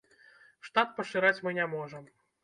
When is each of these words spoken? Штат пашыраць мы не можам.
Штат 0.67 0.95
пашыраць 0.99 1.43
мы 1.47 1.53
не 1.57 1.67
можам. 1.75 2.09